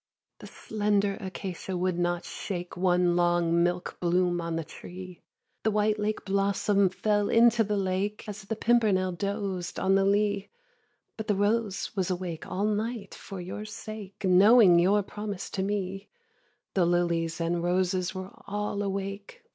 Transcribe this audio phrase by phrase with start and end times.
[0.37, 0.39] 8.
[0.39, 5.21] The slender acacia would not shake One long milk bloom on the tree;
[5.61, 10.49] The white lake blossom fell into the lake, As the pimpernel dozed on the lea;
[11.17, 16.09] But the rose was awake all night for your sake, Knowing your promise to me;
[16.73, 19.43] The lilies and roses were all awake.